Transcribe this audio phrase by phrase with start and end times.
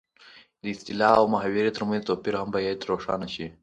[0.61, 3.47] د اصطلاح او محاورې ترمنځ توپیر هم باید روښانه شي